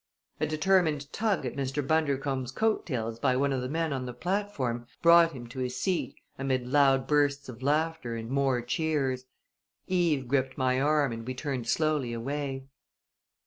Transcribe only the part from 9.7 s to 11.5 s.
Eve gripped my arm and we